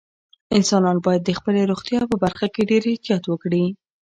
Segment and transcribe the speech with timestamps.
[0.57, 3.65] انسانان باید د خپلې روغتیا په برخه کې ډېر احتیاط وکړي.